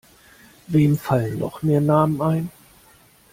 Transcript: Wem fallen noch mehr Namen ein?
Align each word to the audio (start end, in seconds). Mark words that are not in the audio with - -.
Wem 0.65 0.97
fallen 0.97 1.37
noch 1.37 1.61
mehr 1.61 1.79
Namen 1.79 2.19
ein? 2.23 2.49